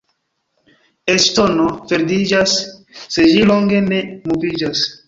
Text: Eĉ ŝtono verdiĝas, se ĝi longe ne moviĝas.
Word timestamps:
Eĉ 1.15 1.19
ŝtono 1.25 1.67
verdiĝas, 1.93 2.57
se 3.05 3.31
ĝi 3.35 3.47
longe 3.53 3.85
ne 3.93 4.07
moviĝas. 4.29 4.89